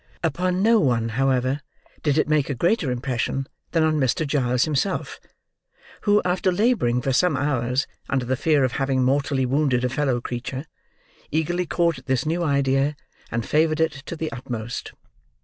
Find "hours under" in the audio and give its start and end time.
7.37-8.25